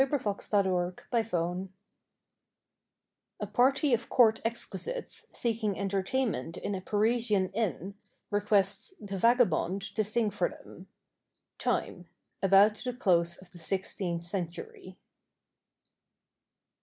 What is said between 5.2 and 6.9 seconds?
seeking entertainment in a